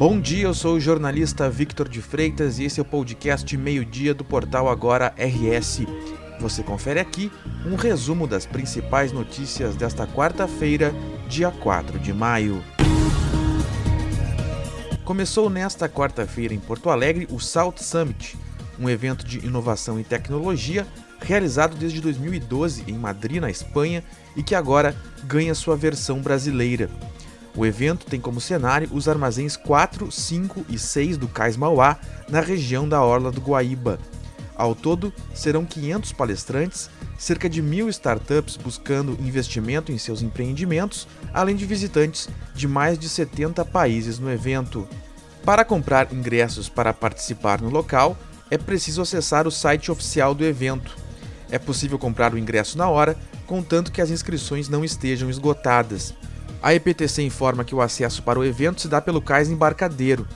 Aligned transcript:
Bom 0.00 0.18
dia, 0.18 0.44
eu 0.44 0.54
sou 0.54 0.76
o 0.76 0.80
jornalista 0.80 1.50
Victor 1.50 1.86
de 1.86 2.00
Freitas 2.00 2.58
e 2.58 2.64
esse 2.64 2.80
é 2.80 2.82
o 2.82 2.86
podcast 2.86 3.54
Meio-Dia 3.54 4.14
do 4.14 4.24
portal 4.24 4.70
Agora 4.70 5.14
RS. 5.18 5.82
Você 6.40 6.62
confere 6.62 6.98
aqui 6.98 7.30
um 7.66 7.74
resumo 7.74 8.26
das 8.26 8.46
principais 8.46 9.12
notícias 9.12 9.76
desta 9.76 10.06
quarta-feira, 10.06 10.94
dia 11.28 11.50
4 11.50 11.98
de 11.98 12.14
maio. 12.14 12.64
Começou 15.04 15.50
nesta 15.50 15.86
quarta-feira 15.86 16.54
em 16.54 16.58
Porto 16.58 16.88
Alegre 16.88 17.28
o 17.30 17.38
Salt 17.38 17.80
Summit, 17.80 18.38
um 18.78 18.88
evento 18.88 19.22
de 19.22 19.44
inovação 19.44 20.00
e 20.00 20.02
tecnologia 20.02 20.86
realizado 21.20 21.76
desde 21.76 22.00
2012 22.00 22.84
em 22.88 22.94
Madrid, 22.94 23.42
na 23.42 23.50
Espanha, 23.50 24.02
e 24.34 24.42
que 24.42 24.54
agora 24.54 24.96
ganha 25.24 25.54
sua 25.54 25.76
versão 25.76 26.22
brasileira. 26.22 26.88
O 27.56 27.66
evento 27.66 28.06
tem 28.06 28.20
como 28.20 28.40
cenário 28.40 28.88
os 28.92 29.08
armazéns 29.08 29.56
4, 29.56 30.10
5 30.10 30.66
e 30.68 30.78
6 30.78 31.16
do 31.16 31.28
Cais 31.28 31.56
Mauá, 31.56 31.98
na 32.28 32.40
região 32.40 32.88
da 32.88 33.02
Orla 33.02 33.32
do 33.32 33.40
Guaíba. 33.40 33.98
Ao 34.56 34.74
todo, 34.74 35.12
serão 35.34 35.64
500 35.64 36.12
palestrantes, 36.12 36.90
cerca 37.18 37.48
de 37.48 37.60
mil 37.60 37.88
startups 37.88 38.56
buscando 38.56 39.16
investimento 39.20 39.90
em 39.90 39.98
seus 39.98 40.22
empreendimentos, 40.22 41.08
além 41.32 41.56
de 41.56 41.64
visitantes 41.64 42.28
de 42.54 42.68
mais 42.68 42.98
de 42.98 43.08
70 43.08 43.64
países 43.64 44.18
no 44.18 44.30
evento. 44.30 44.86
Para 45.44 45.64
comprar 45.64 46.12
ingressos 46.12 46.68
para 46.68 46.92
participar 46.92 47.60
no 47.60 47.70
local, 47.70 48.16
é 48.50 48.58
preciso 48.58 49.00
acessar 49.00 49.46
o 49.46 49.50
site 49.50 49.90
oficial 49.90 50.34
do 50.34 50.44
evento. 50.44 50.96
É 51.50 51.58
possível 51.58 51.98
comprar 51.98 52.34
o 52.34 52.38
ingresso 52.38 52.76
na 52.76 52.88
hora, 52.88 53.16
contanto 53.46 53.90
que 53.90 54.02
as 54.02 54.10
inscrições 54.10 54.68
não 54.68 54.84
estejam 54.84 55.30
esgotadas. 55.30 56.14
A 56.62 56.74
EPTC 56.74 57.22
informa 57.22 57.64
que 57.64 57.74
o 57.74 57.80
acesso 57.80 58.22
para 58.22 58.38
o 58.38 58.44
evento 58.44 58.82
se 58.82 58.88
dá 58.88 59.00
pelo 59.00 59.22
cais 59.22 59.48
embarcadeiro. 59.48 60.26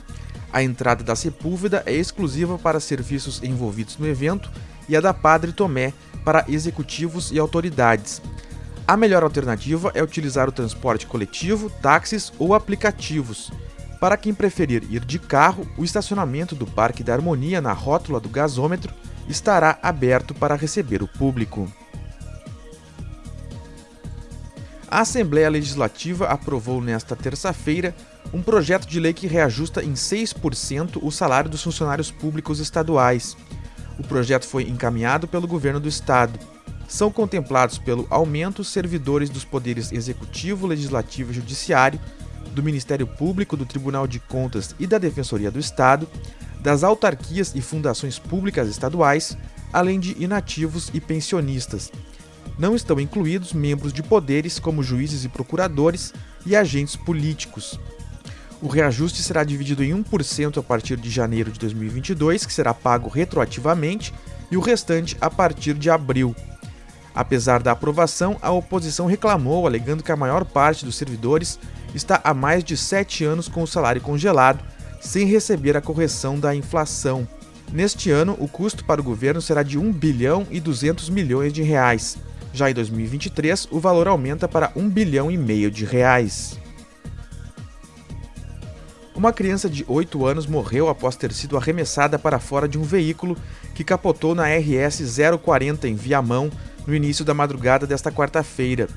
A 0.51 0.63
entrada 0.63 1.03
da 1.03 1.15
Sepúlveda 1.15 1.83
é 1.85 1.93
exclusiva 1.93 2.57
para 2.57 2.79
serviços 2.79 3.43
envolvidos 3.43 3.97
no 3.97 4.07
evento 4.07 4.49
e 4.89 4.95
a 4.95 5.01
da 5.01 5.13
Padre 5.13 5.51
Tomé 5.51 5.93
para 6.23 6.45
executivos 6.47 7.31
e 7.31 7.37
autoridades. 7.37 8.21
A 8.87 8.97
melhor 8.97 9.23
alternativa 9.23 9.91
é 9.93 10.01
utilizar 10.01 10.49
o 10.49 10.51
transporte 10.51 11.05
coletivo, 11.05 11.69
táxis 11.81 12.31
ou 12.39 12.53
aplicativos. 12.53 13.51
Para 13.99 14.17
quem 14.17 14.33
preferir 14.33 14.83
ir 14.89 15.03
de 15.03 15.19
carro, 15.19 15.67
o 15.77 15.83
estacionamento 15.83 16.55
do 16.55 16.65
Parque 16.65 17.03
da 17.03 17.13
Harmonia 17.13 17.61
na 17.61 17.73
rótula 17.73 18.19
do 18.19 18.29
gasômetro 18.29 18.93
estará 19.27 19.77
aberto 19.81 20.33
para 20.33 20.55
receber 20.55 21.01
o 21.01 21.07
público. 21.07 21.71
A 24.87 24.99
Assembleia 24.99 25.49
Legislativa 25.49 26.27
aprovou 26.27 26.79
nesta 26.79 27.15
terça-feira 27.15 27.95
um 28.31 28.41
projeto 28.41 28.87
de 28.87 28.99
lei 28.99 29.13
que 29.13 29.25
reajusta 29.25 29.83
em 29.83 29.93
6% 29.93 30.99
o 31.01 31.11
salário 31.11 31.49
dos 31.49 31.63
funcionários 31.63 32.11
públicos 32.11 32.59
estaduais. 32.59 33.35
O 33.97 34.03
projeto 34.03 34.45
foi 34.45 34.63
encaminhado 34.63 35.27
pelo 35.27 35.47
governo 35.47 35.79
do 35.79 35.87
estado. 35.87 36.37
São 36.87 37.11
contemplados 37.11 37.79
pelo 37.79 38.05
aumento 38.11 38.63
servidores 38.63 39.29
dos 39.29 39.43
poderes 39.43 39.91
executivo, 39.91 40.67
legislativo 40.67 41.31
e 41.31 41.35
judiciário, 41.35 41.99
do 42.51 42.61
Ministério 42.61 43.07
Público, 43.07 43.57
do 43.57 43.65
Tribunal 43.65 44.05
de 44.05 44.19
Contas 44.19 44.75
e 44.79 44.85
da 44.85 44.99
Defensoria 44.99 45.49
do 45.49 45.59
Estado, 45.59 46.07
das 46.61 46.83
autarquias 46.83 47.53
e 47.55 47.61
fundações 47.61 48.19
públicas 48.19 48.69
estaduais, 48.69 49.35
além 49.73 49.99
de 49.99 50.15
inativos 50.23 50.91
e 50.93 51.01
pensionistas 51.01 51.91
não 52.57 52.75
estão 52.75 52.99
incluídos 52.99 53.53
membros 53.53 53.91
de 53.91 54.01
poderes 54.03 54.59
como 54.59 54.83
juízes 54.83 55.23
e 55.23 55.29
procuradores 55.29 56.13
e 56.45 56.55
agentes 56.55 56.95
políticos. 56.95 57.79
O 58.61 58.67
reajuste 58.67 59.21
será 59.21 59.43
dividido 59.43 59.83
em 59.83 59.91
1% 59.91 60.57
a 60.57 60.63
partir 60.63 60.97
de 60.97 61.09
janeiro 61.09 61.51
de 61.51 61.59
2022, 61.59 62.45
que 62.45 62.53
será 62.53 62.73
pago 62.73 63.09
retroativamente, 63.09 64.13
e 64.49 64.57
o 64.57 64.61
restante 64.61 65.17
a 65.19 65.29
partir 65.29 65.73
de 65.73 65.89
abril. 65.89 66.35
Apesar 67.13 67.61
da 67.61 67.71
aprovação, 67.71 68.37
a 68.41 68.51
oposição 68.51 69.05
reclamou, 69.05 69.65
alegando 69.65 70.03
que 70.03 70.11
a 70.11 70.15
maior 70.15 70.45
parte 70.45 70.85
dos 70.85 70.95
servidores 70.95 71.59
está 71.93 72.19
há 72.23 72.33
mais 72.33 72.63
de 72.63 72.75
sete 72.75 73.23
anos 73.23 73.47
com 73.47 73.63
o 73.63 73.67
salário 73.67 74.01
congelado, 74.01 74.63
sem 74.99 75.25
receber 75.25 75.77
a 75.77 75.81
correção 75.81 76.39
da 76.39 76.55
inflação. 76.55 77.27
Neste 77.71 78.11
ano, 78.11 78.35
o 78.39 78.47
custo 78.47 78.83
para 78.85 79.01
o 79.01 79.03
governo 79.03 79.41
será 79.41 79.63
de 79.63 79.77
1 79.77 79.91
bilhão 79.91 80.45
e 80.51 80.59
200 80.59 81.09
milhões 81.09 81.53
de 81.53 81.61
reais. 81.61 82.17
Já 82.55 82.71
em 82.71 82.73
2023, 82.73 83.67
o 83.69 83.81
valor 83.81 84.07
aumenta 84.07 84.47
para 84.47 84.71
1 84.77 84.89
bilhão 84.89 85.29
e 85.29 85.35
meio 85.35 85.69
de 85.69 85.83
reais. 85.83 86.57
Uma 89.13 89.33
criança 89.33 89.69
de 89.69 89.83
8 89.85 90.25
anos 90.25 90.47
morreu 90.47 90.87
após 90.87 91.17
ter 91.17 91.33
sido 91.33 91.57
arremessada 91.57 92.17
para 92.17 92.39
fora 92.39 92.65
de 92.65 92.79
um 92.79 92.83
veículo 92.83 93.37
que 93.73 93.83
capotou 93.83 94.33
na 94.33 94.45
RS 94.45 95.01
040 95.43 95.85
em 95.89 95.95
Viamão 95.95 96.49
no 96.87 96.95
início 96.95 97.25
da 97.25 97.33
madrugada 97.33 97.85
desta 97.85 98.09
quarta-feira. 98.09 98.87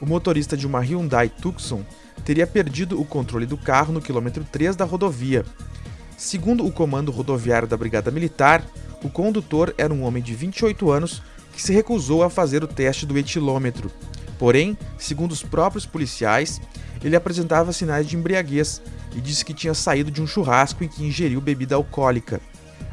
O 0.00 0.06
motorista 0.06 0.56
de 0.56 0.64
uma 0.64 0.78
Hyundai 0.78 1.28
Tucson 1.28 1.84
teria 2.24 2.46
perdido 2.46 3.00
o 3.00 3.04
controle 3.04 3.44
do 3.44 3.56
carro 3.56 3.92
no 3.92 4.00
quilômetro 4.00 4.46
3 4.52 4.76
da 4.76 4.84
rodovia. 4.84 5.44
Segundo 6.16 6.64
o 6.64 6.70
comando 6.70 7.10
rodoviário 7.10 7.66
da 7.66 7.76
Brigada 7.76 8.12
Militar, 8.12 8.64
o 9.02 9.10
condutor 9.10 9.74
era 9.76 9.92
um 9.92 10.04
homem 10.04 10.22
de 10.22 10.32
28 10.32 10.92
anos 10.92 11.20
que 11.54 11.62
se 11.62 11.72
recusou 11.72 12.22
a 12.22 12.30
fazer 12.30 12.64
o 12.64 12.68
teste 12.68 13.06
do 13.06 13.16
etilômetro. 13.16 13.90
Porém, 14.38 14.76
segundo 14.98 15.32
os 15.32 15.42
próprios 15.42 15.86
policiais, 15.86 16.60
ele 17.02 17.16
apresentava 17.16 17.72
sinais 17.72 18.06
de 18.06 18.16
embriaguez 18.16 18.82
e 19.14 19.20
disse 19.20 19.44
que 19.44 19.54
tinha 19.54 19.74
saído 19.74 20.10
de 20.10 20.20
um 20.20 20.26
churrasco 20.26 20.82
em 20.82 20.88
que 20.88 21.04
ingeriu 21.04 21.40
bebida 21.40 21.76
alcoólica. 21.76 22.40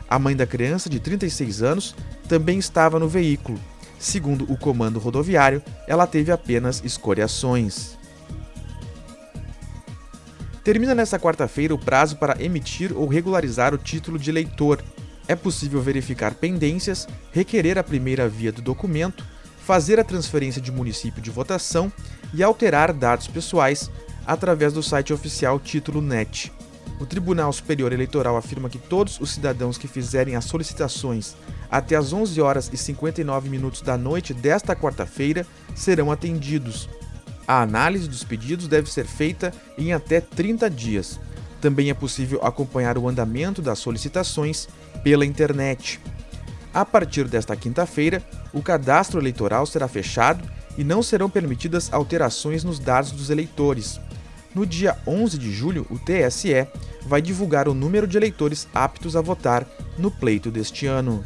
A 0.07 0.19
mãe 0.19 0.35
da 0.35 0.45
criança, 0.45 0.89
de 0.89 0.99
36 0.99 1.63
anos, 1.63 1.95
também 2.27 2.59
estava 2.59 2.99
no 2.99 3.07
veículo. 3.07 3.59
Segundo 3.97 4.51
o 4.51 4.57
comando 4.57 4.99
rodoviário, 4.99 5.63
ela 5.87 6.05
teve 6.05 6.31
apenas 6.31 6.81
escoriações. 6.83 7.97
Termina 10.63 10.93
nesta 10.93 11.17
quarta-feira 11.17 11.73
o 11.73 11.79
prazo 11.79 12.17
para 12.17 12.41
emitir 12.43 12.91
ou 12.95 13.07
regularizar 13.07 13.73
o 13.73 13.77
título 13.77 14.19
de 14.19 14.29
eleitor 14.29 14.83
é 15.27 15.35
possível 15.35 15.81
verificar 15.81 16.33
pendências, 16.33 17.07
requerer 17.31 17.77
a 17.77 17.83
primeira 17.83 18.27
via 18.27 18.51
do 18.51 18.61
documento, 18.61 19.25
fazer 19.65 19.99
a 19.99 20.03
transferência 20.03 20.61
de 20.61 20.71
município 20.71 21.21
de 21.21 21.29
votação 21.29 21.91
e 22.33 22.43
alterar 22.43 22.91
dados 22.93 23.27
pessoais 23.27 23.89
através 24.25 24.73
do 24.73 24.83
site 24.83 25.13
oficial 25.13 25.59
Título 25.59 26.01
Net. 26.01 26.51
O 26.99 27.05
Tribunal 27.05 27.51
Superior 27.51 27.91
Eleitoral 27.91 28.37
afirma 28.37 28.69
que 28.69 28.77
todos 28.77 29.19
os 29.19 29.31
cidadãos 29.31 29.77
que 29.77 29.87
fizerem 29.87 30.35
as 30.35 30.45
solicitações 30.45 31.35
até 31.69 31.95
às 31.95 32.13
11 32.13 32.39
horas 32.41 32.69
e 32.71 32.77
59 32.77 33.49
minutos 33.49 33.81
da 33.81 33.97
noite 33.97 34.33
desta 34.33 34.75
quarta-feira 34.75 35.47
serão 35.73 36.11
atendidos. 36.11 36.87
A 37.47 37.61
análise 37.61 38.07
dos 38.07 38.23
pedidos 38.23 38.67
deve 38.67 38.91
ser 38.91 39.05
feita 39.05 39.53
em 39.77 39.93
até 39.93 40.21
30 40.21 40.69
dias. 40.69 41.19
Também 41.61 41.91
é 41.91 41.93
possível 41.93 42.39
acompanhar 42.43 42.97
o 42.97 43.07
andamento 43.07 43.61
das 43.61 43.79
solicitações 43.79 44.67
pela 45.03 45.25
internet. 45.25 45.99
A 46.73 46.83
partir 46.83 47.27
desta 47.27 47.55
quinta-feira, 47.55 48.23
o 48.51 48.61
cadastro 48.61 49.19
eleitoral 49.21 49.65
será 49.65 49.87
fechado 49.87 50.43
e 50.77 50.83
não 50.83 51.03
serão 51.03 51.29
permitidas 51.29 51.93
alterações 51.93 52.63
nos 52.63 52.79
dados 52.79 53.11
dos 53.11 53.29
eleitores. 53.29 53.99
No 54.55 54.65
dia 54.65 54.97
11 55.05 55.37
de 55.37 55.51
julho, 55.51 55.85
o 55.89 55.99
TSE 55.99 56.67
vai 57.03 57.21
divulgar 57.21 57.67
o 57.67 57.73
número 57.73 58.07
de 58.07 58.17
eleitores 58.17 58.67
aptos 58.73 59.15
a 59.15 59.21
votar 59.21 59.67
no 59.97 60.09
pleito 60.09 60.49
deste 60.49 60.87
ano. 60.87 61.23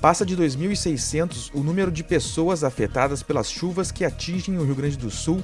Passa 0.00 0.24
de 0.24 0.36
2.600 0.36 1.50
o 1.54 1.60
número 1.60 1.90
de 1.90 2.04
pessoas 2.04 2.62
afetadas 2.62 3.22
pelas 3.22 3.50
chuvas 3.50 3.90
que 3.90 4.04
atingem 4.04 4.56
o 4.56 4.64
Rio 4.64 4.74
Grande 4.74 4.96
do 4.96 5.10
Sul 5.10 5.42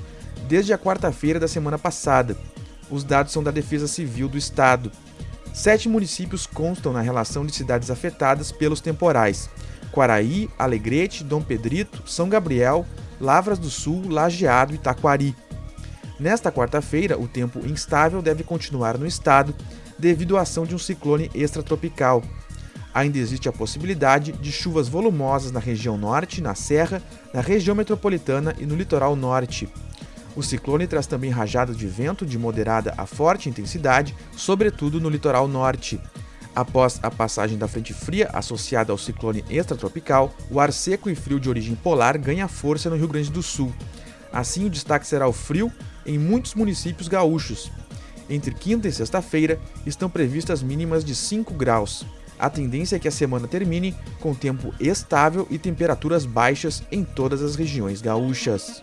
desde 0.49 0.73
a 0.73 0.79
quarta-feira 0.79 1.41
da 1.41 1.49
semana 1.49 1.79
passada. 1.79 2.37
Os 2.91 3.05
dados 3.05 3.33
são 3.33 3.43
da 3.43 3.51
Defesa 3.51 3.89
Civil 3.89 4.29
do 4.29 4.39
Estado. 4.39 4.91
Sete 5.53 5.89
municípios 5.89 6.47
constam 6.47 6.93
na 6.93 7.01
relação 7.01 7.47
de 7.47 7.55
cidades 7.55 7.91
afetadas 7.91 8.53
pelos 8.53 8.81
temporais: 8.81 9.49
Quaraí, 9.93 10.51
Alegrete, 10.59 11.25
Dom 11.25 11.41
Pedrito, 11.41 12.03
São 12.07 12.29
Gabriel, 12.29 12.85
Lavras 13.21 13.59
do 13.59 13.71
Sul, 13.71 14.09
Lajeado 14.09 14.75
e 14.75 14.79
Taquari. 14.79 15.35
Nesta 16.19 16.53
quarta-feira, 16.53 17.19
o 17.19 17.27
tempo 17.27 17.61
instável 17.67 18.23
deve 18.23 18.45
continuar 18.45 18.99
no 18.99 19.07
estado 19.07 19.55
devido 19.99 20.37
à 20.37 20.43
ação 20.43 20.65
de 20.65 20.75
um 20.75 20.79
ciclone 20.79 21.31
extratropical. 21.35 22.23
Ainda 22.93 23.19
existe 23.19 23.49
a 23.49 23.53
possibilidade 23.53 24.31
de 24.33 24.53
chuvas 24.53 24.87
volumosas 24.89 25.51
na 25.51 25.59
região 25.59 25.97
norte, 25.97 26.41
na 26.41 26.55
Serra, 26.55 27.03
na 27.33 27.41
região 27.41 27.75
metropolitana 27.75 28.55
e 28.59 28.67
no 28.67 28.77
litoral 28.77 29.17
norte. 29.17 29.69
O 30.37 30.43
ciclone 30.43 30.87
traz 30.87 31.07
também 31.07 31.31
rajadas 31.31 31.77
de 31.77 31.87
vento 31.87 32.27
de 32.27 32.39
moderada 32.39 32.93
a 32.97 33.07
forte 33.07 33.49
intensidade, 33.49 34.15
sobretudo 34.37 35.01
no 35.01 35.09
litoral 35.09 35.47
norte. 35.47 36.01
Após 36.55 37.01
a 37.03 37.11
passagem 37.11 37.59
da 37.59 37.67
frente 37.67 37.93
fria 37.93 38.31
associada 38.33 38.93
ao 38.93 38.99
ciclone 38.99 39.45
extratropical, 39.51 40.33
o 40.51 40.61
ar 40.61 40.73
seco 40.73 41.11
e 41.11 41.15
frio 41.15 41.41
de 41.41 41.49
origem 41.49 41.75
polar 41.75 42.17
ganha 42.17 42.49
força 42.49 42.89
no 42.89 42.97
Rio 42.97 43.09
Grande 43.09 43.31
do 43.31 43.43
Sul. 43.43 43.73
Assim, 44.33 44.65
o 44.65 44.71
destaque 44.71 45.07
será 45.07 45.27
o 45.29 45.33
frio 45.33 45.73
em 46.07 46.19
muitos 46.19 46.55
municípios 46.55 47.09
gaúchos. 47.09 47.71
Entre 48.29 48.55
quinta 48.55 48.89
e 48.89 48.93
sexta-feira 48.93 49.61
estão 49.85 50.09
previstas 50.09 50.63
mínimas 50.63 51.05
de 51.05 51.15
5 51.15 51.55
graus. 51.55 52.05
A 52.39 52.51
tendência 52.51 52.97
é 52.97 52.99
que 52.99 53.09
a 53.09 53.13
semana 53.13 53.47
termine 53.47 53.95
com 54.21 54.35
tempo 54.35 54.75
estável 54.81 55.47
e 55.51 55.59
temperaturas 55.59 56.25
baixas 56.25 56.83
em 56.91 57.05
todas 57.05 57.43
as 57.43 57.55
regiões 57.55 58.01
gaúchas. 58.01 58.83